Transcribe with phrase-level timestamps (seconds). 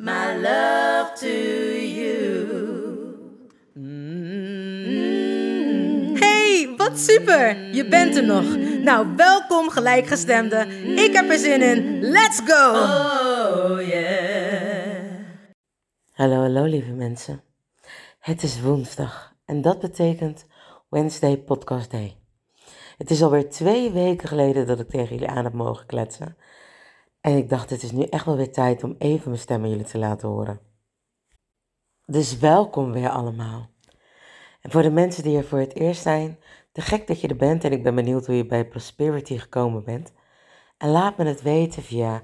[0.00, 1.28] my love to
[1.76, 2.18] you.
[6.18, 7.74] Hey, wat super!
[7.74, 8.56] Je bent er nog.
[8.82, 10.66] Nou, welkom gelijkgestemde.
[10.96, 12.00] Ik heb er zin in.
[12.00, 12.70] Let's go!
[12.70, 15.04] Oh yeah.
[16.12, 17.42] Hallo, hallo lieve mensen.
[18.18, 20.46] Het is woensdag en dat betekent
[20.88, 22.16] Wednesday Podcast Day.
[22.98, 26.36] Het is alweer twee weken geleden dat ik tegen jullie aan heb mogen kletsen.
[27.20, 29.70] En ik dacht, het is nu echt wel weer tijd om even mijn stem aan
[29.70, 30.60] jullie te laten horen.
[32.06, 33.70] Dus welkom weer allemaal.
[34.60, 36.38] En voor de mensen die er voor het eerst zijn,
[36.72, 39.84] te gek dat je er bent en ik ben benieuwd hoe je bij Prosperity gekomen
[39.84, 40.12] bent.
[40.78, 42.20] En laat me het weten via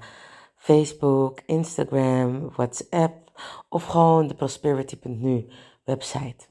[0.55, 3.31] Facebook, Instagram, WhatsApp
[3.69, 5.49] of gewoon de prosperity.nu
[5.83, 6.45] website.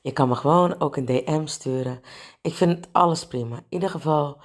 [0.00, 2.00] Je kan me gewoon ook een DM sturen.
[2.42, 3.56] Ik vind het alles prima.
[3.56, 4.40] In ieder geval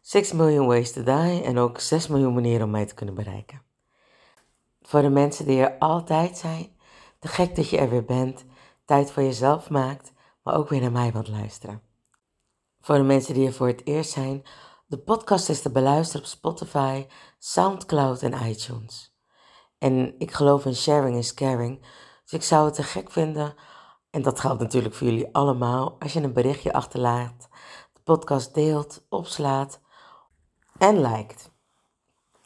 [0.00, 3.62] 6 miljoen ways to die en ook 6 miljoen manieren om mij te kunnen bereiken.
[4.82, 6.76] Voor de mensen die er altijd zijn,
[7.18, 8.44] te gek dat je er weer bent,
[8.84, 11.82] tijd voor jezelf maakt, maar ook weer naar mij wilt luisteren.
[12.80, 14.42] Voor de mensen die er voor het eerst zijn,
[14.86, 17.06] de podcast is te beluisteren op Spotify,
[17.38, 19.16] SoundCloud en iTunes.
[19.78, 21.80] En ik geloof in sharing is caring,
[22.22, 23.54] dus ik zou het te gek vinden,
[24.10, 27.48] en dat geldt natuurlijk voor jullie allemaal, als je een berichtje achterlaat,
[27.92, 29.80] de podcast deelt, opslaat
[30.78, 31.50] en liked.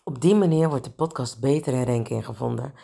[0.05, 2.75] Op die manier wordt de podcast beter in ranking gevonden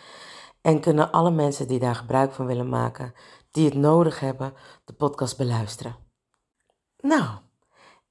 [0.60, 3.14] en kunnen alle mensen die daar gebruik van willen maken,
[3.50, 4.52] die het nodig hebben,
[4.84, 5.96] de podcast beluisteren.
[7.00, 7.38] Nou,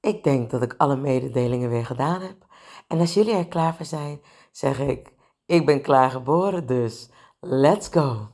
[0.00, 2.46] ik denk dat ik alle mededelingen weer gedaan heb.
[2.88, 4.20] En als jullie er klaar voor zijn,
[4.50, 5.12] zeg ik,
[5.46, 7.10] ik ben klaar geboren, dus
[7.40, 8.28] let's go.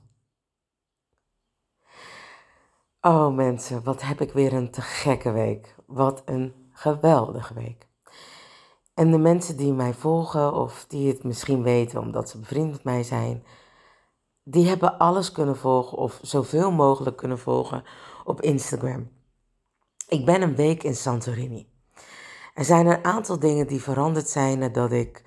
[3.00, 5.74] Oh mensen, wat heb ik weer een te gekke week.
[5.86, 7.88] Wat een geweldige week.
[8.94, 12.84] En de mensen die mij volgen of die het misschien weten omdat ze bevriend met
[12.84, 13.44] mij zijn,
[14.42, 17.84] die hebben alles kunnen volgen of zoveel mogelijk kunnen volgen
[18.24, 19.10] op Instagram.
[20.08, 21.72] Ik ben een week in Santorini.
[22.54, 25.22] Er zijn een aantal dingen die veranderd zijn nadat ik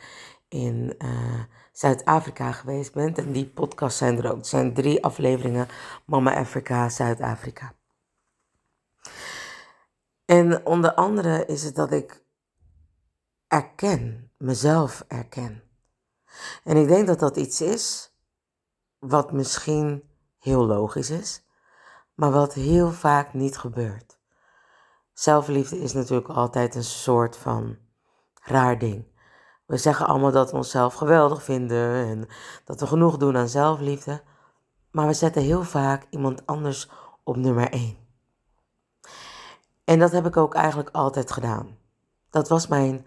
[0.47, 1.41] in eh,
[1.71, 3.15] Zuid-Afrika geweest ben.
[3.15, 4.37] En die podcasts zijn er ook.
[4.37, 5.67] Het zijn drie afleveringen
[6.05, 7.73] Mama Afrika, Zuid-Afrika.
[10.25, 12.25] En onder andere is het dat ik
[13.47, 15.63] erken, mezelf erken.
[16.63, 18.11] En ik denk dat dat iets is
[18.99, 20.03] wat misschien
[20.39, 21.43] heel logisch is,
[22.13, 24.19] maar wat heel vaak niet gebeurt.
[25.13, 27.77] Zelfliefde is natuurlijk altijd een soort van
[28.41, 29.05] raar ding.
[29.65, 32.27] We zeggen allemaal dat we onszelf geweldig vinden en
[32.65, 34.23] dat we genoeg doen aan zelfliefde,
[34.91, 36.89] maar we zetten heel vaak iemand anders
[37.23, 37.97] op nummer 1.
[39.83, 41.77] En dat heb ik ook eigenlijk altijd gedaan.
[42.29, 43.05] Dat was mijn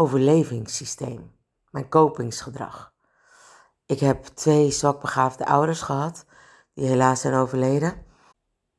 [0.00, 1.32] overlevingssysteem,
[1.70, 2.92] mijn kopingsgedrag.
[3.86, 6.26] Ik heb twee zwakbegaafde ouders gehad,
[6.74, 8.04] die helaas zijn overleden.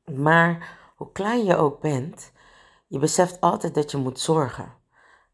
[0.04, 2.32] Maar hoe klein je ook bent,
[2.86, 4.74] je beseft altijd dat je moet zorgen.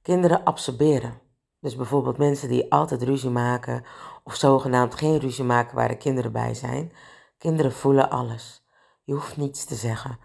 [0.03, 1.21] Kinderen absorberen.
[1.61, 3.85] Dus bijvoorbeeld mensen die altijd ruzie maken
[4.25, 6.93] of zogenaamd geen ruzie maken waar de kinderen bij zijn.
[7.39, 8.65] Kinderen voelen alles.
[9.05, 10.19] Je hoeft niets te zeggen.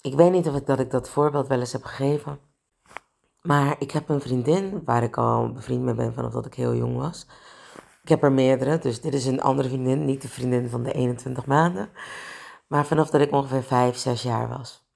[0.00, 2.52] Ik weet niet of ik dat, ik dat voorbeeld wel eens heb gegeven.
[3.46, 6.74] Maar ik heb een vriendin waar ik al bevriend mee ben vanaf dat ik heel
[6.74, 7.26] jong was.
[8.02, 10.92] Ik heb er meerdere, dus dit is een andere vriendin, niet de vriendin van de
[10.92, 11.88] 21 maanden.
[12.66, 14.88] Maar vanaf dat ik ongeveer 5, 6 jaar was.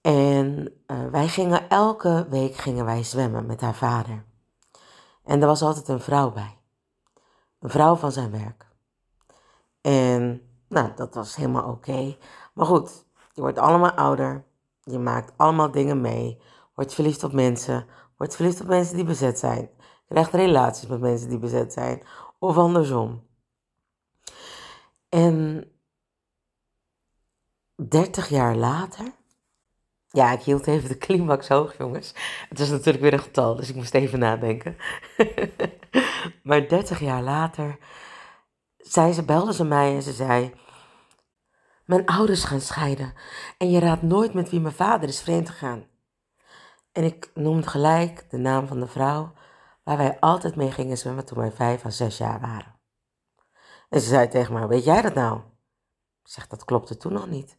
[0.00, 4.24] En uh, wij gingen elke week gingen wij zwemmen met haar vader.
[5.24, 6.58] En er was altijd een vrouw bij.
[7.60, 8.66] Een vrouw van zijn werk.
[9.80, 12.16] En nou, dat was helemaal oké.
[12.54, 14.44] Maar goed, je wordt allemaal ouder.
[14.82, 16.40] Je maakt allemaal dingen mee.
[16.76, 17.86] Wordt verliefd op mensen.
[18.16, 19.70] Wordt verliefd op mensen die bezet zijn.
[20.08, 22.02] Krijgt relaties met mensen die bezet zijn.
[22.38, 23.26] Of andersom.
[25.08, 25.64] En
[27.88, 29.12] 30 jaar later.
[30.08, 32.14] Ja, ik hield even de climax hoog, jongens.
[32.48, 34.76] Het is natuurlijk weer een getal, dus ik moest even nadenken.
[36.42, 37.78] maar 30 jaar later
[38.76, 40.54] zei ze, belde ze mij en ze zei:
[41.84, 43.14] Mijn ouders gaan scheiden
[43.58, 45.86] en je raadt nooit met wie mijn vader is vreemd gegaan.
[46.96, 49.32] En ik noemde gelijk de naam van de vrouw
[49.82, 52.74] waar wij altijd mee gingen zwemmen toen wij vijf à zes jaar waren.
[53.88, 55.38] En ze zei tegen mij: Weet jij dat nou?
[56.22, 57.58] Ik zeg: Dat klopte toen nog niet.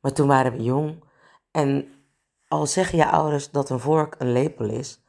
[0.00, 1.04] Maar toen waren we jong
[1.50, 1.92] en
[2.48, 5.02] al zeggen je ouders dat een vork een lepel is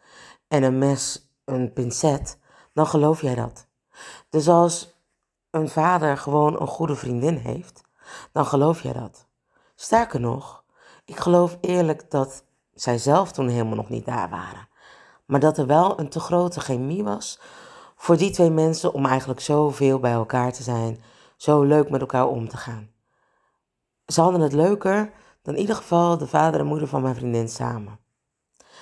[0.48, 2.40] en een mes een pincet,
[2.74, 3.68] dan geloof jij dat.
[4.30, 4.94] Dus als
[5.50, 7.82] een vader gewoon een goede vriendin heeft,
[8.32, 9.28] dan geloof jij dat.
[9.76, 10.64] Sterker nog,
[11.06, 12.44] ik geloof eerlijk dat
[12.76, 14.68] zij zelf toen helemaal nog niet daar waren.
[15.26, 17.40] Maar dat er wel een te grote chemie was
[17.96, 21.04] voor die twee mensen om eigenlijk zoveel bij elkaar te zijn,
[21.38, 22.90] zo leuk met elkaar om te gaan.
[24.06, 25.12] Ze hadden het leuker
[25.42, 28.00] dan in ieder geval de vader en moeder van mijn vriendin samen.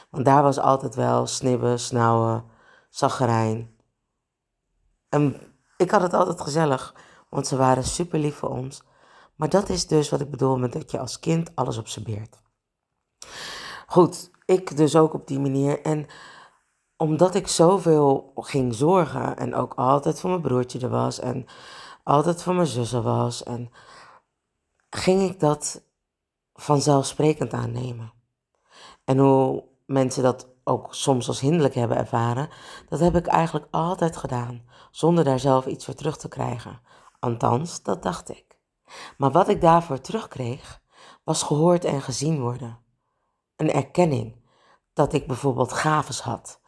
[0.10, 2.46] Want daar was altijd wel snibben, snauwen,
[2.90, 3.76] zaggerijn.
[5.10, 5.36] En
[5.78, 6.96] ik had het altijd gezellig,
[7.30, 8.84] want ze waren super lief voor ons.
[9.36, 12.42] Maar dat is dus wat ik bedoel met dat je als kind alles observeert.
[13.92, 15.82] Goed, ik dus ook op die manier.
[15.82, 16.06] En
[16.98, 21.46] omdat ik zoveel ging zorgen en ook altijd voor mijn broertje er was en
[22.04, 23.72] altijd voor mijn zussen was, en
[24.90, 25.84] ging ik dat
[26.54, 28.14] vanzelfsprekend aannemen.
[29.04, 32.50] En hoe mensen dat ook soms als hinderlijk hebben ervaren,
[32.90, 34.62] dat heb ik eigenlijk altijd gedaan,
[34.92, 36.82] zonder daar zelf iets voor terug te krijgen.
[37.20, 38.46] Althans, dat dacht ik.
[39.18, 40.82] Maar wat ik daarvoor terugkreeg,
[41.24, 42.81] was gehoord en gezien worden.
[43.56, 44.36] Een erkenning
[44.94, 46.62] dat ik bijvoorbeeld gaves had.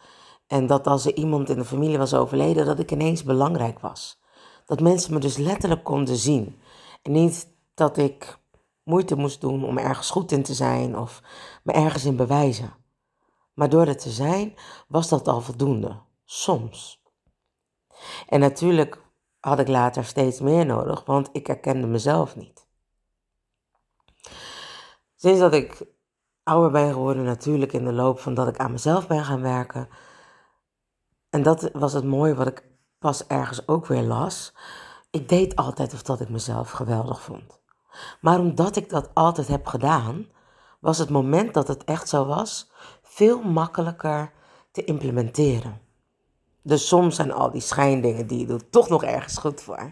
[0.48, 4.22] En dat als er iemand in de familie was overleden, dat ik ineens belangrijk was.
[4.66, 6.62] Dat mensen me dus letterlijk konden zien.
[7.02, 8.38] En niet dat ik
[8.84, 11.22] moeite moest doen om ergens goed in te zijn of
[11.64, 12.74] me ergens in bewijzen.
[13.54, 14.56] Maar door het te zijn
[14.88, 16.02] was dat al voldoende.
[16.26, 17.02] Soms.
[18.28, 19.02] En natuurlijk
[19.40, 22.68] had ik later steeds meer nodig, want ik herkende mezelf niet.
[25.16, 25.86] Sinds dat ik
[26.44, 29.88] ouder ben geworden, natuurlijk in de loop van dat ik aan mezelf ben gaan werken.
[31.30, 32.64] En dat was het mooie wat ik
[33.00, 34.54] pas ergens ook weer las.
[35.12, 37.62] Ik deed altijd of dat ik mezelf geweldig vond.
[38.22, 40.28] Maar omdat ik dat altijd heb gedaan,
[40.80, 44.32] was het moment dat het echt zo was, veel makkelijker
[44.72, 45.82] te implementeren.
[46.62, 49.92] Dus soms zijn al die schijndingen die je doet toch nog ergens goed voor.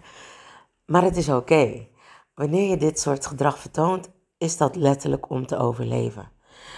[0.86, 1.88] Maar het is oké.
[2.36, 6.32] Wanneer je dit soort gedrag vertoont, is dat letterlijk om te overleven.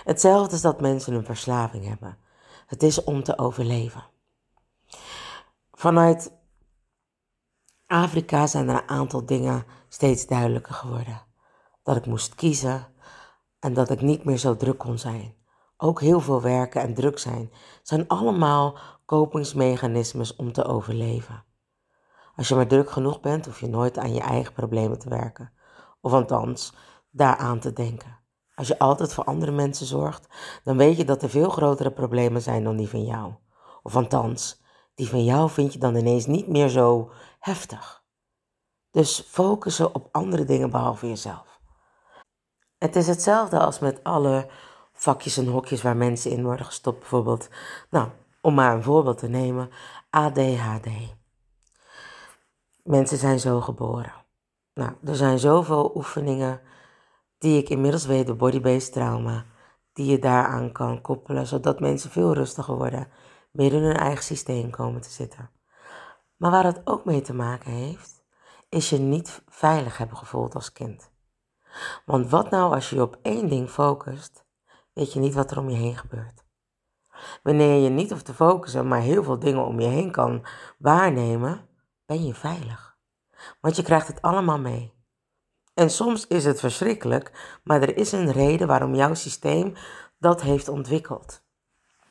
[0.03, 2.17] Hetzelfde is dat mensen een verslaving hebben.
[2.65, 4.03] Het is om te overleven.
[5.71, 6.31] Vanuit
[7.87, 11.21] Afrika zijn er een aantal dingen steeds duidelijker geworden.
[11.83, 12.87] Dat ik moest kiezen
[13.59, 15.35] en dat ik niet meer zo druk kon zijn.
[15.77, 17.51] Ook heel veel werken en druk zijn
[17.81, 21.43] zijn allemaal kopingsmechanismes om te overleven.
[22.35, 25.51] Als je maar druk genoeg bent, hoef je nooit aan je eigen problemen te werken.
[26.01, 26.73] Of althans,
[27.11, 28.19] daaraan te denken.
[28.55, 30.27] Als je altijd voor andere mensen zorgt,
[30.63, 33.33] dan weet je dat er veel grotere problemen zijn dan die van jou.
[33.83, 34.61] Of althans,
[34.95, 38.03] die van jou vind je dan ineens niet meer zo heftig.
[38.91, 41.59] Dus focussen op andere dingen behalve jezelf.
[42.77, 44.47] Het is hetzelfde als met alle
[44.93, 46.99] vakjes en hokjes waar mensen in worden gestopt.
[46.99, 47.49] Bijvoorbeeld,
[47.89, 48.09] nou,
[48.41, 49.69] om maar een voorbeeld te nemen,
[50.09, 50.87] ADHD.
[52.83, 54.13] Mensen zijn zo geboren.
[54.73, 56.61] Nou, er zijn zoveel oefeningen
[57.43, 59.45] die ik inmiddels weet door body-based trauma,
[59.93, 63.07] die je daaraan kan koppelen, zodat mensen veel rustiger worden,
[63.51, 65.49] meer in hun eigen systeem komen te zitten.
[66.37, 68.23] Maar waar het ook mee te maken heeft,
[68.69, 71.11] is je niet veilig hebben gevoeld als kind.
[72.05, 74.45] Want wat nou als je op één ding focust,
[74.93, 76.43] weet je niet wat er om je heen gebeurt.
[77.43, 80.45] Wanneer je niet hoeft te focussen, maar heel veel dingen om je heen kan
[80.77, 81.67] waarnemen,
[82.05, 82.97] ben je veilig.
[83.61, 84.92] Want je krijgt het allemaal mee.
[85.73, 89.73] En soms is het verschrikkelijk, maar er is een reden waarom jouw systeem
[90.19, 91.43] dat heeft ontwikkeld.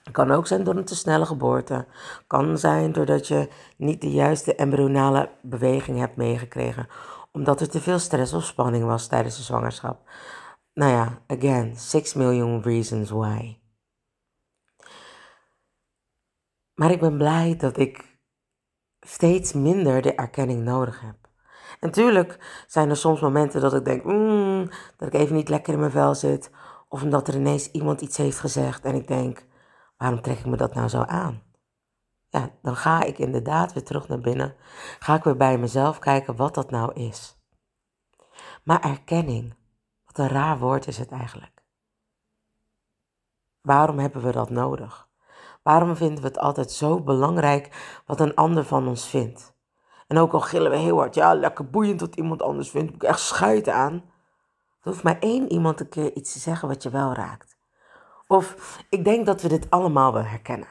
[0.02, 1.86] Het kan ook zijn door een te snelle geboorte.
[2.26, 6.88] Kan zijn doordat je niet de juiste embryonale beweging hebt meegekregen.
[7.32, 10.10] Omdat er te veel stress of spanning was tijdens de zwangerschap.
[10.74, 13.56] Nou ja, again, 6 million reasons why.
[16.74, 18.18] Maar ik ben blij dat ik
[19.00, 21.21] steeds minder de erkenning nodig heb.
[21.82, 25.78] Natuurlijk zijn er soms momenten dat ik denk, mm, dat ik even niet lekker in
[25.78, 26.50] mijn vel zit.
[26.88, 29.46] Of omdat er ineens iemand iets heeft gezegd en ik denk,
[29.96, 31.42] waarom trek ik me dat nou zo aan?
[32.28, 34.54] Ja, dan ga ik inderdaad weer terug naar binnen.
[34.98, 37.38] Ga ik weer bij mezelf kijken wat dat nou is.
[38.64, 39.54] Maar erkenning,
[40.04, 41.64] Wat een raar woord is het eigenlijk.
[43.60, 45.08] Waarom hebben we dat nodig?
[45.62, 49.54] Waarom vinden we het altijd zo belangrijk wat een ander van ons vindt?
[50.12, 53.02] En ook al gillen we heel hard, ja, lekker boeiend wat iemand anders vindt, heb
[53.02, 53.92] ik echt scheid aan.
[53.92, 57.56] Er hoeft maar één iemand een keer iets te zeggen wat je wel raakt.
[58.26, 60.68] Of ik denk dat we dit allemaal wel herkennen.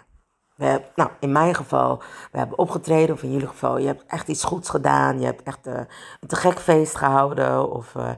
[0.55, 1.97] We nou, in mijn geval,
[2.31, 5.19] we hebben opgetreden, of in jullie geval, je hebt echt iets goeds gedaan.
[5.19, 5.73] Je hebt echt uh,
[6.19, 7.71] een te gek feest gehouden.
[7.71, 8.11] Of uh,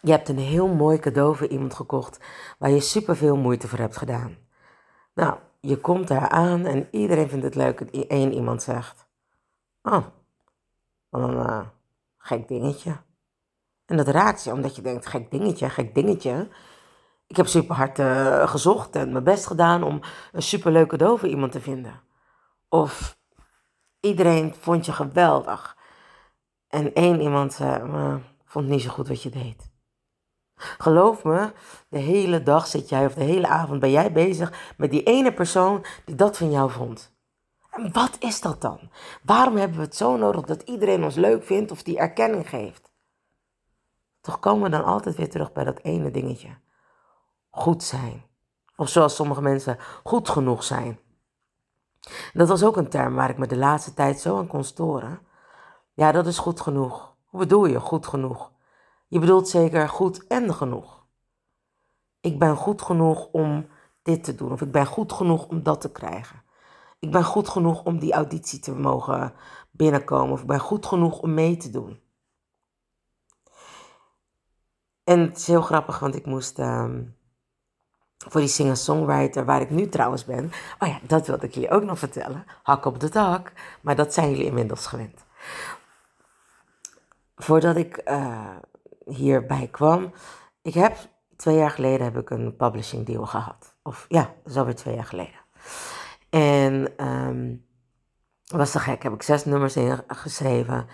[0.00, 2.20] je hebt een heel mooi cadeau voor iemand gekocht
[2.58, 4.36] waar je superveel moeite voor hebt gedaan.
[5.14, 9.06] Nou, je komt daar aan en iedereen vindt het leuk dat één iemand zegt:
[9.82, 10.04] Oh,
[11.20, 11.66] wat een uh,
[12.18, 12.96] gek dingetje.
[13.86, 16.48] En dat raakt je omdat je denkt: gek dingetje, gek dingetje.
[17.26, 20.00] Ik heb super hard uh, gezocht en mijn best gedaan om
[20.32, 22.00] een superleuk cadeau voor iemand te vinden.
[22.68, 23.18] Of
[24.00, 25.76] iedereen vond je geweldig.
[26.68, 29.70] En één iemand uh, vond niet zo goed wat je deed.
[30.56, 31.52] Geloof me,
[31.88, 35.32] de hele dag zit jij of de hele avond ben jij bezig met die ene
[35.32, 37.15] persoon die dat van jou vond.
[37.76, 38.90] Wat is dat dan?
[39.22, 42.90] Waarom hebben we het zo nodig dat iedereen ons leuk vindt of die erkenning geeft?
[44.20, 46.58] Toch komen we dan altijd weer terug bij dat ene dingetje.
[47.50, 48.24] Goed zijn.
[48.76, 50.98] Of zoals sommige mensen, goed genoeg zijn.
[52.32, 55.20] Dat was ook een term waar ik me de laatste tijd zo aan kon storen.
[55.94, 57.14] Ja, dat is goed genoeg.
[57.24, 58.52] Hoe bedoel je goed genoeg?
[59.08, 61.04] Je bedoelt zeker goed en genoeg.
[62.20, 63.68] Ik ben goed genoeg om
[64.02, 66.42] dit te doen, of ik ben goed genoeg om dat te krijgen.
[66.98, 69.34] Ik ben goed genoeg om die auditie te mogen
[69.70, 72.00] binnenkomen, of ik ben goed genoeg om mee te doen.
[75.04, 76.90] En het is heel grappig, want ik moest uh,
[78.28, 80.50] voor die singer-songwriter, waar ik nu trouwens ben.
[80.78, 82.44] Oh ja, dat wilde ik jullie ook nog vertellen.
[82.62, 85.24] Hak op de tak, maar dat zijn jullie inmiddels gewend.
[87.36, 88.56] Voordat ik uh,
[89.04, 90.12] hierbij kwam.
[90.62, 90.96] Ik heb
[91.36, 93.76] twee jaar geleden heb ik een publishing deal gehad.
[93.82, 95.40] Of ja, is alweer twee jaar geleden.
[96.30, 97.64] En um,
[98.46, 99.02] was te gek.
[99.02, 100.86] Heb ik zes nummers ingeschreven.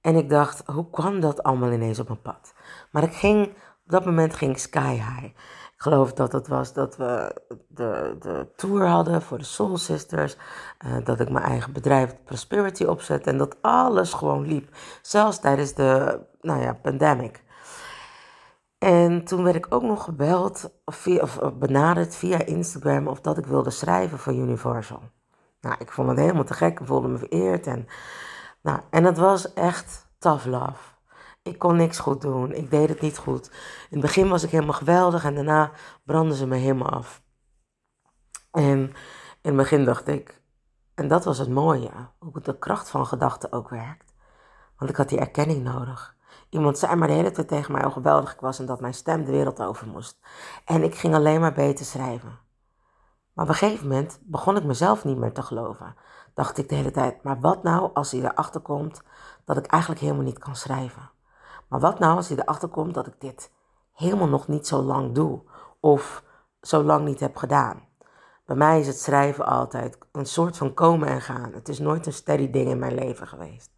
[0.00, 2.54] En ik dacht, hoe kwam dat allemaal ineens op mijn pad?
[2.90, 3.46] Maar ik ging,
[3.84, 5.24] op dat moment ging sky high.
[5.24, 7.34] Ik geloof dat het was dat we
[7.68, 10.36] de, de tour hadden voor de Soul Sisters.
[10.86, 13.30] Uh, dat ik mijn eigen bedrijf Prosperity opzette.
[13.30, 14.76] En dat alles gewoon liep.
[15.02, 17.42] Zelfs tijdens de nou ja, pandemic.
[18.82, 23.46] En toen werd ik ook nog gebeld of, of benaderd via Instagram of dat ik
[23.46, 25.02] wilde schrijven voor Universal.
[25.60, 26.80] Nou, ik vond het helemaal te gek.
[26.80, 27.66] Ik voelde me vereerd.
[27.66, 27.86] En,
[28.62, 30.94] nou, en het was echt tough love.
[31.42, 32.52] Ik kon niks goed doen.
[32.52, 33.46] Ik deed het niet goed.
[33.90, 35.70] In het begin was ik helemaal geweldig en daarna
[36.04, 37.22] brandden ze me helemaal af.
[38.50, 38.94] En in
[39.42, 40.42] het begin dacht ik,
[40.94, 44.14] en dat was het mooie, hoe de kracht van gedachten ook werkt.
[44.76, 46.20] Want ik had die erkenning nodig.
[46.52, 48.94] Iemand zei maar de hele tijd tegen mij hoe geweldig ik was en dat mijn
[48.94, 50.18] stem de wereld over moest.
[50.64, 52.38] En ik ging alleen maar beter schrijven.
[53.32, 55.94] Maar op een gegeven moment begon ik mezelf niet meer te geloven.
[56.34, 59.02] Dacht ik de hele tijd, maar wat nou als hij erachter komt
[59.44, 61.10] dat ik eigenlijk helemaal niet kan schrijven?
[61.68, 63.52] Maar wat nou als hij erachter komt dat ik dit
[63.92, 65.42] helemaal nog niet zo lang doe
[65.80, 66.24] of
[66.60, 67.82] zo lang niet heb gedaan?
[68.46, 71.52] Bij mij is het schrijven altijd een soort van komen en gaan.
[71.52, 73.70] Het is nooit een steady ding in mijn leven geweest.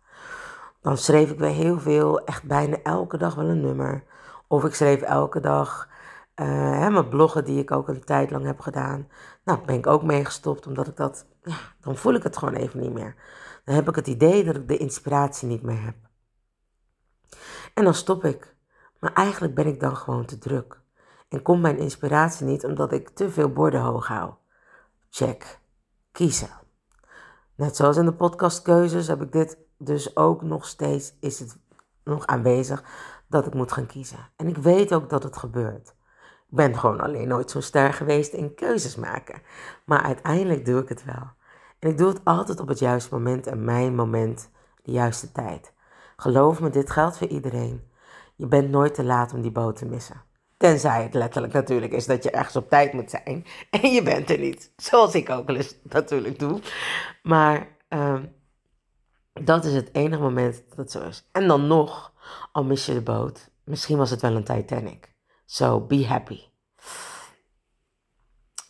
[0.84, 4.04] Dan schreef ik weer heel veel, echt bijna elke dag wel een nummer.
[4.48, 5.88] Of ik schreef elke dag
[6.36, 6.46] uh,
[6.78, 9.08] hè, mijn bloggen die ik ook een tijd lang heb gedaan.
[9.44, 12.80] Nou, ben ik ook meegestopt omdat ik dat, ja, dan voel ik het gewoon even
[12.80, 13.14] niet meer.
[13.64, 15.94] Dan heb ik het idee dat ik de inspiratie niet meer heb.
[17.74, 18.54] En dan stop ik.
[19.00, 20.80] Maar eigenlijk ben ik dan gewoon te druk.
[21.28, 24.32] En komt mijn inspiratie niet omdat ik te veel borden hoog hou.
[25.10, 25.58] Check.
[26.12, 26.50] Kiezen.
[27.54, 31.58] Net zoals in de podcastkeuzes heb ik dit dus ook nog steeds is het
[32.04, 32.84] nog aanwezig
[33.28, 34.30] dat ik moet gaan kiezen.
[34.36, 35.88] En ik weet ook dat het gebeurt.
[36.48, 39.42] Ik ben gewoon alleen nooit zo ster geweest in keuzes maken.
[39.84, 41.30] Maar uiteindelijk doe ik het wel.
[41.78, 44.50] En ik doe het altijd op het juiste moment en mijn moment,
[44.82, 45.72] de juiste tijd.
[46.16, 47.90] Geloof me, dit geldt voor iedereen.
[48.36, 50.22] Je bent nooit te laat om die boot te missen.
[50.56, 53.44] Tenzij het letterlijk natuurlijk is dat je ergens op tijd moet zijn.
[53.70, 54.72] En je bent er niet.
[54.76, 56.60] Zoals ik ook wel eens natuurlijk doe.
[57.22, 58.14] Maar uh,
[59.42, 61.28] dat is het enige moment dat het zo is.
[61.32, 62.12] En dan nog,
[62.52, 65.14] al mis je de boot, misschien was het wel een Titanic.
[65.44, 66.40] So be happy.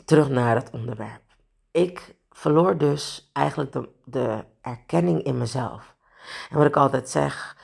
[0.05, 1.23] Terug naar het onderwerp.
[1.71, 5.97] Ik verloor dus eigenlijk de, de erkenning in mezelf.
[6.51, 7.57] En wat ik altijd zeg,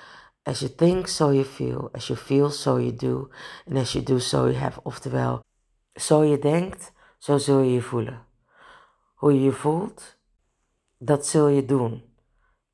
[0.42, 1.88] as you think, so you feel.
[1.92, 3.30] As you feel, so you do.
[3.64, 4.80] En as you do, so you have.
[4.82, 5.44] Oftewel,
[5.94, 8.26] zo je denkt, zo zul je je voelen.
[9.14, 10.16] Hoe je je voelt,
[10.98, 12.09] dat zul je doen.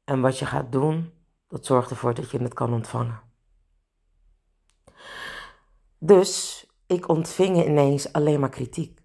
[0.06, 1.12] En wat je gaat doen,
[1.48, 3.20] dat zorgt ervoor dat je het kan ontvangen.
[5.98, 9.00] Dus ik ontving ineens alleen maar kritiek.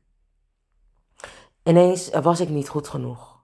[1.63, 3.43] Ineens was ik niet goed genoeg.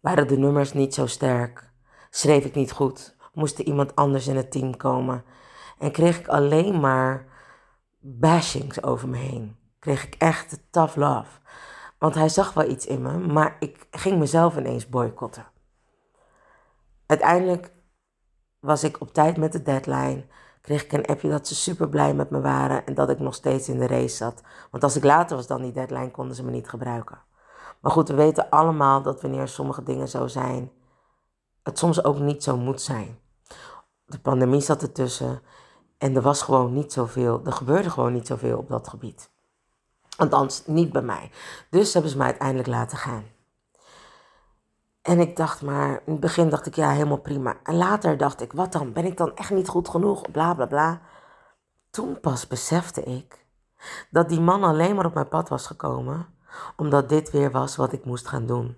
[0.00, 1.72] Waren de nummers niet zo sterk?
[2.10, 3.16] Schreef ik niet goed?
[3.32, 5.24] Moest er iemand anders in het team komen?
[5.78, 7.26] En kreeg ik alleen maar
[7.98, 9.56] bashings over me heen.
[9.78, 11.38] Kreeg ik echt tough love.
[11.98, 15.46] Want hij zag wel iets in me, maar ik ging mezelf ineens boycotten.
[17.10, 17.72] Uiteindelijk
[18.60, 20.24] was ik op tijd met de deadline.
[20.60, 23.34] Kreeg ik een appje dat ze super blij met me waren en dat ik nog
[23.34, 24.42] steeds in de race zat.
[24.70, 27.18] Want als ik later was dan die deadline, konden ze me niet gebruiken.
[27.80, 30.70] Maar goed, we weten allemaal dat wanneer sommige dingen zo zijn,
[31.62, 33.18] het soms ook niet zo moet zijn.
[34.04, 35.42] De pandemie zat ertussen
[35.98, 39.30] en er was gewoon niet zoveel, er gebeurde gewoon niet zoveel op dat gebied.
[40.16, 41.30] Althans, niet bij mij.
[41.70, 43.24] Dus hebben ze mij uiteindelijk laten gaan.
[45.10, 47.56] En ik dacht maar, in het begin dacht ik ja, helemaal prima.
[47.62, 48.92] En later dacht ik, wat dan?
[48.92, 50.30] Ben ik dan echt niet goed genoeg?
[50.30, 51.00] Bla bla bla.
[51.90, 53.46] Toen pas besefte ik
[54.10, 56.26] dat die man alleen maar op mijn pad was gekomen
[56.76, 58.76] omdat dit weer was wat ik moest gaan doen.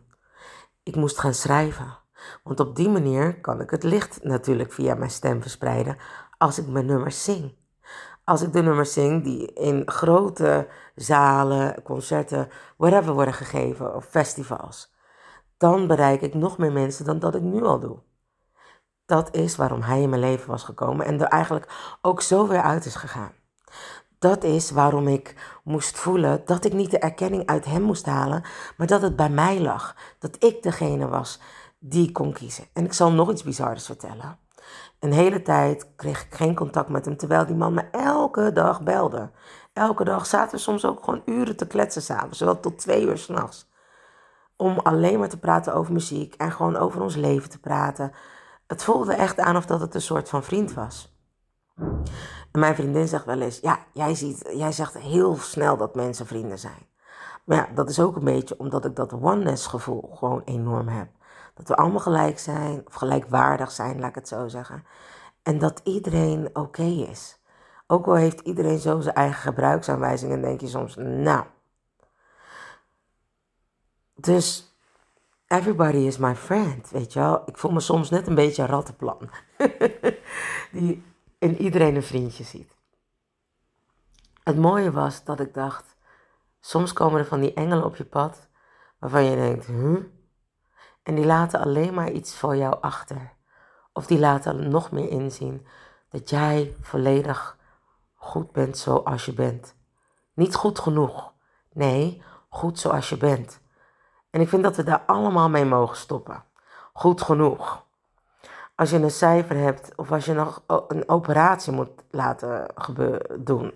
[0.83, 1.99] Ik moest gaan schrijven.
[2.43, 5.97] Want op die manier kan ik het licht natuurlijk via mijn stem verspreiden
[6.39, 7.55] als ik mijn nummers zing.
[8.25, 14.93] Als ik de nummers zing die in grote zalen, concerten, whatever worden gegeven of festivals,
[15.63, 17.99] dan bereik ik nog meer mensen dan dat ik nu al doe.
[19.07, 22.63] Dat is waarom hij in mijn leven was gekomen en er eigenlijk ook zo weer
[22.63, 23.33] uit is gegaan.
[24.19, 28.45] Dat is waarom ik moest voelen dat ik niet de erkenning uit hem moest halen,
[28.77, 29.97] maar dat het bij mij lag.
[30.19, 31.41] Dat ik degene was
[31.79, 32.65] die kon kiezen.
[32.73, 34.39] En ik zal nog iets bizars vertellen.
[34.99, 38.83] Een hele tijd kreeg ik geen contact met hem, terwijl die man me elke dag
[38.83, 39.31] belde.
[39.73, 43.19] Elke dag zaten we soms ook gewoon uren te kletsen samen, zowel tot twee uur
[43.19, 43.71] s'nachts.
[44.63, 48.13] Om alleen maar te praten over muziek en gewoon over ons leven te praten.
[48.67, 51.17] Het voelde echt aan of dat het een soort van vriend was.
[52.53, 56.27] En mijn vriendin zegt wel eens, ja, jij, ziet, jij zegt heel snel dat mensen
[56.27, 56.87] vrienden zijn.
[57.45, 61.09] Maar ja, dat is ook een beetje omdat ik dat oneness gevoel gewoon enorm heb.
[61.55, 64.85] Dat we allemaal gelijk zijn, of gelijkwaardig zijn, laat ik het zo zeggen.
[65.43, 67.41] En dat iedereen oké is.
[67.87, 71.45] Ook al heeft iedereen zo zijn eigen gebruiksaanwijzingen, denk je soms, nou.
[74.23, 74.75] Dus
[75.47, 77.43] everybody is my friend, weet je wel.
[77.47, 79.31] Ik voel me soms net een beetje een rattenplan.
[80.73, 81.05] Die
[81.39, 82.77] in iedereen een vriendje ziet.
[84.43, 85.97] Het mooie was dat ik dacht,
[86.61, 88.49] soms komen er van die engelen op je pad
[88.99, 89.97] waarvan je denkt, huh?
[91.03, 93.33] En die laten alleen maar iets voor jou achter.
[93.93, 95.67] Of die laten nog meer inzien
[96.11, 97.59] dat jij volledig
[98.15, 99.75] goed bent zoals je bent.
[100.35, 101.33] Niet goed genoeg.
[101.73, 103.62] Nee, goed zoals je bent.
[104.33, 106.45] En ik vind dat we daar allemaal mee mogen stoppen.
[106.93, 107.85] Goed genoeg
[108.75, 112.67] als je een cijfer hebt of als je nog een operatie moet laten
[113.39, 113.73] doen,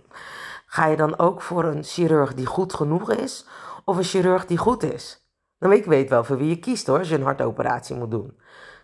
[0.66, 3.46] ga je dan ook voor een chirurg die goed genoeg is
[3.84, 5.26] of een chirurg die goed is?
[5.58, 8.40] Nou, ik weet wel voor wie je kiest hoor, als je een hartoperatie moet doen.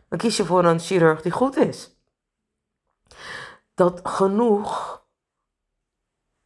[0.08, 1.96] Dan kies je voor een chirurg die goed is.
[3.74, 5.02] Dat genoeg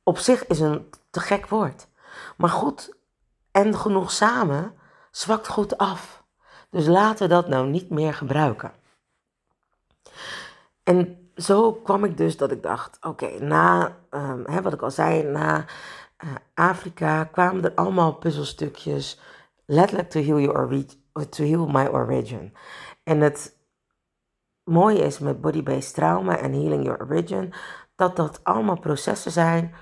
[0.02, 1.88] op zich is een te gek woord.
[2.36, 2.96] Maar goed
[3.50, 4.78] en genoeg samen
[5.16, 6.24] zwakt goed af.
[6.70, 8.72] Dus laten we dat nou niet meer gebruiken.
[10.82, 14.90] En zo kwam ik dus dat ik dacht, oké, na, um, hè, wat ik al
[14.90, 15.64] zei, na
[16.24, 19.20] uh, Afrika kwamen er allemaal puzzelstukjes,
[19.66, 20.84] letterlijk to heal, your
[21.28, 22.54] to heal my origin.
[23.02, 23.56] En het
[24.64, 27.52] mooie is met body-based trauma en healing your origin,
[27.94, 29.74] dat dat allemaal processen zijn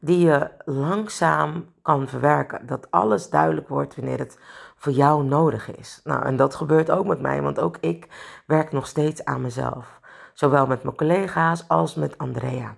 [0.00, 2.66] die je langzaam kan verwerken.
[2.66, 4.38] Dat alles duidelijk wordt wanneer het
[4.82, 6.00] voor jou nodig is.
[6.04, 8.08] Nou, en dat gebeurt ook met mij, want ook ik
[8.46, 10.00] werk nog steeds aan mezelf.
[10.34, 12.76] Zowel met mijn collega's als met Andrea.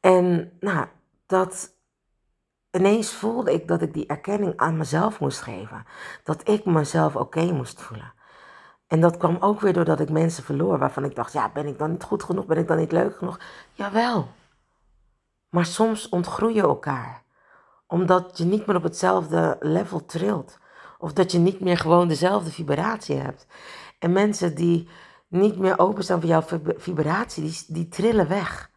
[0.00, 0.86] En nou,
[1.26, 1.74] dat
[2.70, 5.84] ineens voelde ik dat ik die erkenning aan mezelf moest geven.
[6.24, 8.12] Dat ik mezelf oké moest voelen.
[8.86, 11.78] En dat kwam ook weer doordat ik mensen verloor waarvan ik dacht, ja, ben ik
[11.78, 12.46] dan niet goed genoeg?
[12.46, 13.40] Ben ik dan niet leuk genoeg?
[13.72, 14.28] Jawel.
[15.48, 17.22] Maar soms ontgroei je elkaar.
[17.90, 20.58] Omdat je niet meer op hetzelfde level trilt.
[20.98, 23.46] Of dat je niet meer gewoon dezelfde vibratie hebt.
[23.98, 24.88] En mensen die
[25.28, 26.42] niet meer openstaan voor jouw
[26.76, 28.70] vibratie, die, die trillen weg.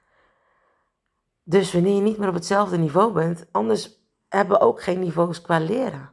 [1.43, 3.99] Dus wanneer je niet meer op hetzelfde niveau bent, anders
[4.29, 6.11] hebben we ook geen niveaus qua leren.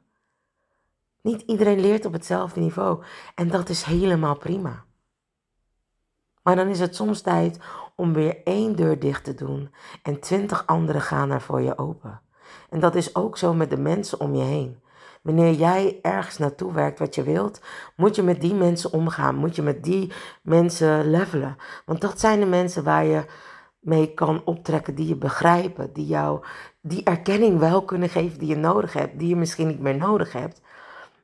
[1.22, 4.84] Niet iedereen leert op hetzelfde niveau en dat is helemaal prima.
[6.42, 7.58] Maar dan is het soms tijd
[7.96, 12.20] om weer één deur dicht te doen en twintig andere gaan er voor je open.
[12.70, 14.80] En dat is ook zo met de mensen om je heen.
[15.22, 17.60] Wanneer jij ergens naartoe werkt wat je wilt,
[17.96, 19.34] moet je met die mensen omgaan.
[19.34, 21.56] Moet je met die mensen levelen.
[21.86, 23.24] Want dat zijn de mensen waar je
[23.80, 26.44] mee kan optrekken, die je begrijpen, die jou
[26.80, 30.32] die erkenning wel kunnen geven die je nodig hebt, die je misschien niet meer nodig
[30.32, 30.60] hebt.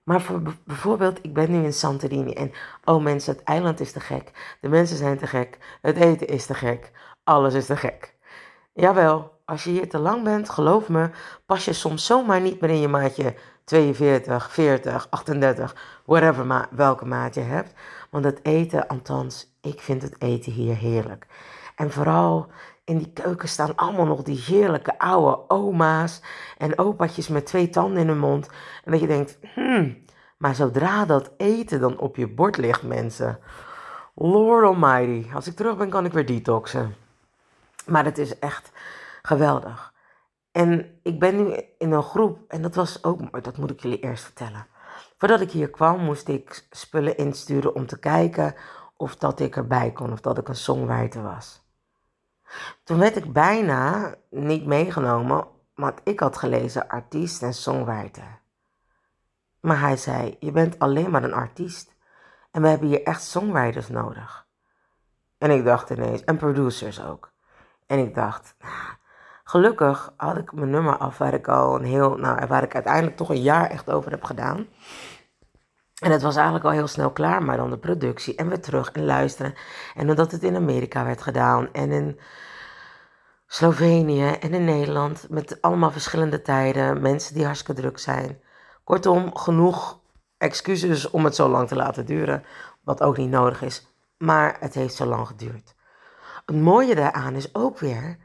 [0.05, 2.53] Maar voor bijvoorbeeld, ik ben nu in Santorini en
[2.85, 6.47] oh mensen, het eiland is te gek, de mensen zijn te gek, het eten is
[6.47, 6.93] te gek,
[7.25, 8.15] alles is te gek.
[8.73, 11.11] Jawel, als je hier te lang bent, geloof me,
[11.47, 17.05] pas je soms zomaar niet meer in je maatje 42, 40, 38, whatever ma welke
[17.05, 17.73] maat je hebt.
[18.11, 21.27] Want het eten, althans, ik vind het eten hier heerlijk.
[21.77, 22.47] En vooral
[22.85, 26.21] in die keuken staan allemaal nog die heerlijke oude oma's
[26.59, 28.49] en opatjes met twee tanden in hun mond.
[28.85, 29.99] En dat je denkt, hmm,
[30.37, 33.39] maar zodra dat eten dan op je bord ligt, mensen.
[34.15, 36.95] Lord Almighty, als ik terug ben kan ik weer detoxen.
[37.87, 38.73] Maar het is echt
[39.27, 39.95] geweldig.
[40.53, 44.01] En ik ben nu in een groep, en dat was ook, dat moet ik jullie
[44.01, 44.67] eerst vertellen.
[45.17, 48.55] Voordat ik hier kwam, moest ik spullen insturen om te kijken
[48.97, 51.65] of dat ik erbij kon, of dat ik een songwriter was.
[52.85, 58.41] Toen werd ik bijna niet meegenomen, want ik had gelezen artiest en songwriter.
[59.61, 61.95] Maar hij zei, je bent alleen maar een artiest.
[62.51, 64.47] En we hebben hier echt songwriters nodig.
[65.39, 67.33] En ik dacht ineens, en producers ook.
[67.87, 68.96] En ik dacht, nou,
[69.49, 73.17] gelukkig had ik mijn nummer af waar ik al een heel, nou, waar ik uiteindelijk
[73.17, 74.67] toch een jaar echt over heb gedaan.
[76.03, 78.93] En het was eigenlijk al heel snel klaar, maar dan de productie en weer terug
[78.93, 79.55] en luisteren.
[79.95, 82.21] En omdat het in Amerika werd gedaan en in
[83.47, 88.41] Slovenië en in Nederland met allemaal verschillende tijden, mensen die hartstikke druk zijn.
[88.85, 90.01] Kortom, genoeg
[90.39, 92.45] excuses om het zo lang te laten duren,
[92.85, 93.87] wat ook niet nodig is.
[94.19, 95.75] Maar het heeft zo lang geduurd.
[96.47, 98.19] Het mooie daaraan is ook weer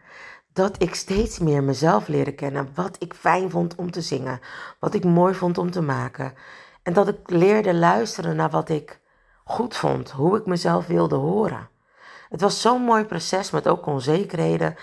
[0.53, 2.69] dat ik steeds meer mezelf leerde kennen.
[2.75, 4.39] Wat ik fijn vond om te zingen.
[4.79, 6.33] Wat ik mooi vond om te maken.
[6.83, 8.99] En dat ik leerde luisteren naar wat ik
[9.43, 10.11] goed vond.
[10.11, 11.69] Hoe ik mezelf wilde horen.
[12.29, 14.75] Het was zo'n mooi proces met ook onzekerheden.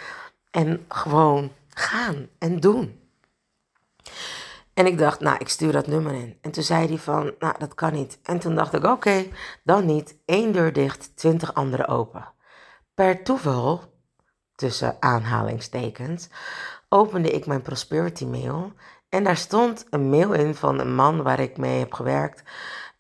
[0.50, 3.00] En gewoon gaan en doen.
[4.74, 6.38] En ik dacht, nou, ik stuur dat nummer in.
[6.40, 8.18] En toen zei hij van, nou, dat kan niet.
[8.22, 9.26] En toen dacht ik, oké,
[9.64, 10.16] dan niet.
[10.26, 12.33] Eén deur dicht, twintig andere open.
[12.94, 13.97] Per toeval,
[14.58, 16.28] tussen aanhalingstekens,
[16.88, 18.72] opende ik mijn Prosperity mail.
[19.08, 22.42] En daar stond een mail in van een man waar ik mee heb gewerkt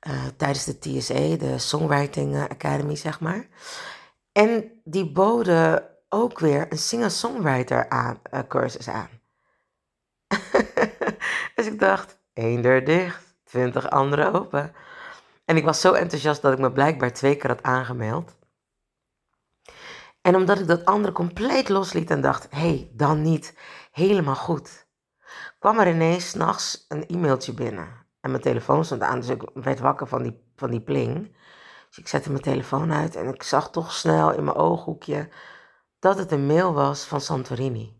[0.08, 3.46] uh, tijdens de TSA, de Songwriting Academy, zeg maar.
[4.32, 9.08] En die boden ook weer een singer-songwriter aan, uh, cursus aan.
[11.54, 14.72] dus ik dacht, één deur dicht, twintig andere open.
[15.44, 18.36] En ik was zo enthousiast dat ik me blijkbaar twee keer had aangemeld.
[20.20, 23.58] En omdat ik dat andere compleet losliet en dacht, hé, hey, dan niet,
[23.92, 24.86] helemaal goed,
[25.58, 28.06] kwam er ineens s'nachts een e-mailtje binnen.
[28.20, 31.36] En mijn telefoon stond aan, dus ik werd wakker van die, van die pling.
[31.88, 35.28] Dus ik zette mijn telefoon uit en ik zag toch snel in mijn ooghoekje
[35.98, 37.96] dat het een mail was van Santorini.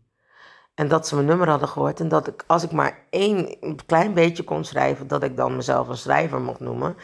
[0.75, 4.15] En dat ze mijn nummer hadden gehoord en dat ik, als ik maar één klein
[4.15, 6.97] beetje kon schrijven, dat ik dan mezelf een schrijver mocht noemen.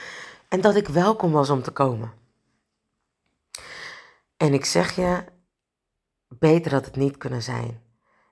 [0.49, 2.13] En dat ik welkom was om te komen.
[4.45, 5.25] En ik zeg je,
[6.29, 7.83] beter had het niet kunnen zijn.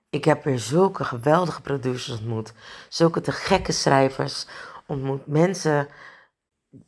[0.09, 2.53] Ik heb weer zulke geweldige producers ontmoet.
[2.89, 4.47] Zulke te gekke schrijvers
[4.87, 5.27] ontmoet.
[5.27, 5.87] Mensen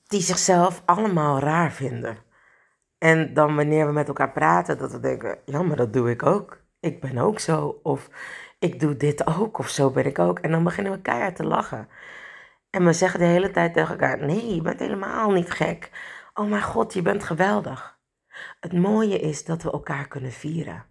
[0.03, 2.17] die zichzelf allemaal raar vinden.
[2.97, 6.23] En dan wanneer we met elkaar praten, dat we denken, ja, maar dat doe ik
[6.23, 6.57] ook.
[6.79, 7.79] Ik ben ook zo.
[7.83, 8.09] Of
[8.59, 9.57] ik doe dit ook.
[9.57, 10.39] Of zo ben ik ook.
[10.39, 11.89] En dan beginnen we keihard te lachen.
[12.69, 15.89] En we zeggen de hele tijd tegen elkaar, nee, je bent helemaal niet gek.
[16.33, 17.94] Oh mijn god, je bent geweldig.
[18.59, 20.85] Het mooie is dat we elkaar kunnen vieren.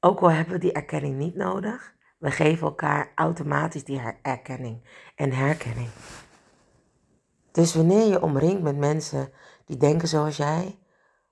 [0.00, 5.32] Ook al hebben we die erkenning niet nodig, we geven elkaar automatisch die erkenning en
[5.32, 5.88] herkenning.
[7.52, 9.32] Dus wanneer je omringt met mensen
[9.64, 10.78] die denken zoals jij,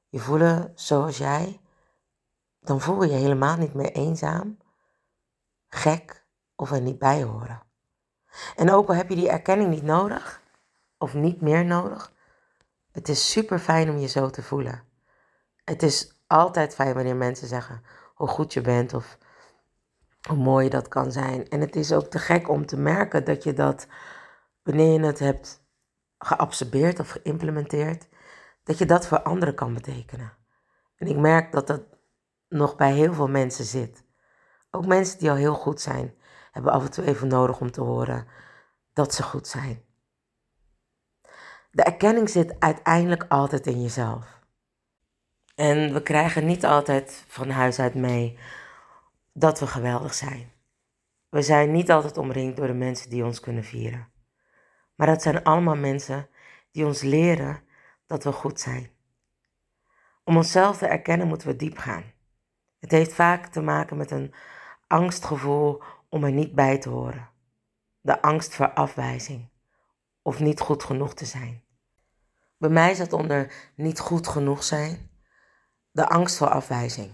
[0.09, 1.61] je voelen zoals jij,
[2.61, 4.59] dan voel je je helemaal niet meer eenzaam,
[5.69, 7.63] gek of er niet bij horen.
[8.57, 10.43] En ook al heb je die erkenning niet nodig,
[10.99, 12.13] of niet meer nodig,
[12.93, 14.83] het is super fijn om je zo te voelen.
[15.65, 17.83] Het is altijd fijn wanneer mensen zeggen
[18.15, 19.19] hoe goed je bent of
[20.29, 21.49] hoe mooi dat kan zijn.
[21.49, 23.87] En het is ook te gek om te merken dat je dat,
[24.63, 25.63] wanneer je het hebt
[26.19, 28.09] geabsorbeerd of geïmplementeerd,
[28.65, 30.33] dat je dat voor anderen kan betekenen.
[30.97, 31.83] En ik merk dat dat
[32.49, 34.05] nog bij heel veel mensen zit.
[34.71, 36.15] Ook mensen die al heel goed zijn,
[36.51, 38.27] hebben af en toe even nodig om te horen
[38.93, 39.85] dat ze goed zijn.
[41.71, 44.43] De erkenning zit uiteindelijk altijd in jezelf.
[45.55, 48.39] En we krijgen niet altijd van huis uit mee
[49.33, 50.53] dat we geweldig zijn.
[51.29, 54.09] We zijn niet altijd omringd door de mensen die ons kunnen vieren.
[54.95, 56.29] Maar dat zijn allemaal mensen
[56.71, 57.63] die ons leren
[58.07, 58.91] dat we goed zijn.
[60.25, 62.05] Om onszelf te erkennen moeten we diep gaan.
[62.79, 64.35] Het heeft vaak te maken met een
[64.87, 67.29] angstgevoel om er niet bij te horen.
[68.01, 69.49] De angst voor afwijzing
[70.23, 71.63] of niet goed genoeg te zijn.
[72.59, 75.11] Bij mij zat onder niet goed genoeg zijn
[75.95, 77.11] de angst voor afwijzing.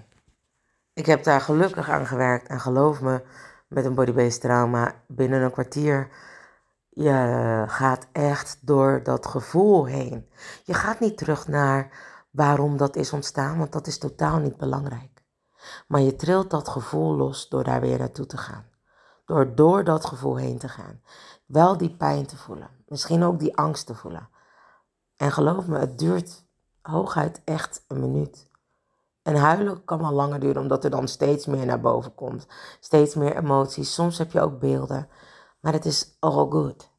[0.93, 3.23] Ik heb daar gelukkig aan gewerkt en geloof me,
[3.69, 6.09] met een body-based trauma binnen een kwartier,
[6.89, 10.31] je gaat echt door dat gevoel heen.
[10.65, 11.91] Je gaat niet terug naar
[12.31, 15.23] waarom dat is ontstaan, want dat is totaal niet belangrijk.
[15.89, 18.65] Maar je trilt dat gevoel los door daar weer naartoe te gaan.
[19.25, 21.03] Door door dat gevoel heen te gaan.
[21.47, 22.71] Wel die pijn te voelen.
[22.87, 24.29] Misschien ook die angst te voelen.
[25.17, 26.45] En geloof me, het duurt
[26.83, 28.50] hooguit echt een minuut.
[29.31, 32.47] En huilen kan wel langer duren, omdat er dan steeds meer naar boven komt.
[32.81, 33.95] Steeds meer emoties.
[33.95, 35.09] Soms heb je ook beelden.
[35.61, 36.91] Maar het is all good.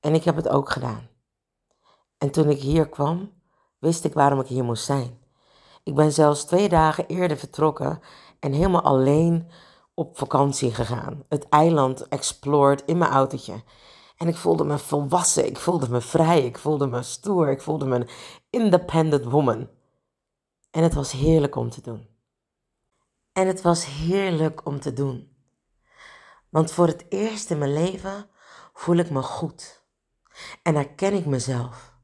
[0.00, 1.08] En ik heb het ook gedaan.
[2.18, 3.32] En toen ik hier kwam,
[3.78, 5.18] wist ik waarom ik hier moest zijn.
[5.82, 8.00] Ik ben zelfs twee dagen eerder vertrokken
[8.40, 9.50] en helemaal alleen
[9.94, 11.24] op vakantie gegaan.
[11.28, 13.62] Het eiland explored in mijn autootje.
[14.16, 17.86] En ik voelde me volwassen, ik voelde me vrij, ik voelde me stoer, ik voelde
[17.86, 18.08] me een
[18.50, 19.68] independent woman.
[20.70, 22.08] En het was heerlijk om te doen.
[23.32, 25.36] En het was heerlijk om te doen.
[26.48, 28.30] Want voor het eerst in mijn leven
[28.72, 29.84] voel ik me goed.
[30.62, 31.94] En herken ik mezelf.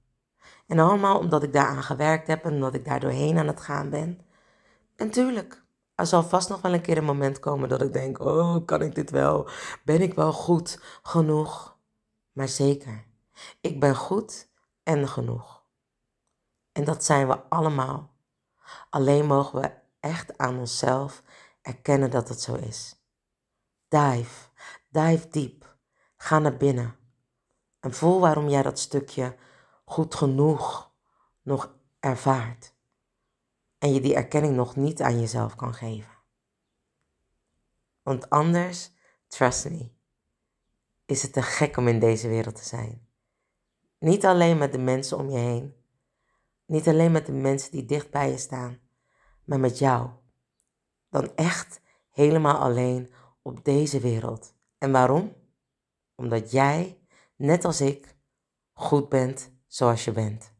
[0.66, 3.90] En allemaal omdat ik daaraan gewerkt heb en omdat ik daar doorheen aan het gaan
[3.90, 4.20] ben.
[4.96, 8.20] En tuurlijk, er zal vast nog wel een keer een moment komen dat ik denk:
[8.20, 9.48] oh, kan ik dit wel?
[9.84, 11.78] Ben ik wel goed genoeg?
[12.32, 13.04] Maar zeker,
[13.60, 14.48] ik ben goed
[14.82, 15.64] en genoeg.
[16.72, 18.15] En dat zijn we allemaal.
[18.96, 21.22] Alleen mogen we echt aan onszelf
[21.62, 22.96] erkennen dat het zo is.
[23.88, 24.48] Dive,
[24.88, 25.76] dive diep.
[26.16, 26.96] Ga naar binnen.
[27.80, 29.36] En voel waarom jij dat stukje
[29.84, 30.92] goed genoeg
[31.42, 32.74] nog ervaart.
[33.78, 36.12] En je die erkenning nog niet aan jezelf kan geven.
[38.02, 38.92] Want anders,
[39.26, 39.90] trust me,
[41.06, 43.08] is het te gek om in deze wereld te zijn.
[43.98, 45.74] Niet alleen met de mensen om je heen.
[46.66, 48.84] Niet alleen met de mensen die dicht bij je staan.
[49.46, 50.10] Maar met jou.
[51.10, 51.80] Dan echt
[52.10, 54.54] helemaal alleen op deze wereld.
[54.78, 55.34] En waarom?
[56.14, 56.98] Omdat jij,
[57.36, 58.16] net als ik,
[58.72, 60.54] goed bent zoals je bent.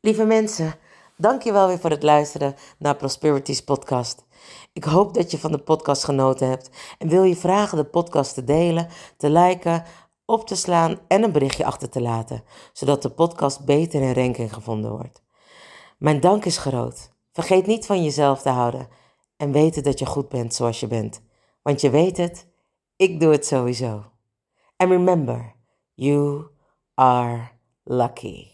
[0.00, 0.74] Lieve mensen,
[1.16, 4.24] dank je wel weer voor het luisteren naar Prosperities podcast.
[4.72, 8.34] Ik hoop dat je van de podcast genoten hebt en wil je vragen de podcast
[8.34, 9.84] te delen, te liken,
[10.26, 14.54] op te slaan en een berichtje achter te laten, zodat de podcast beter in ranking
[14.54, 15.22] gevonden wordt.
[15.98, 17.12] Mijn dank is groot.
[17.32, 18.88] Vergeet niet van jezelf te houden
[19.36, 21.22] en weten dat je goed bent zoals je bent.
[21.62, 22.46] Want je weet het,
[22.96, 24.04] ik doe het sowieso.
[24.76, 25.54] And remember,
[25.94, 26.46] you
[26.94, 27.48] are
[27.82, 28.53] lucky.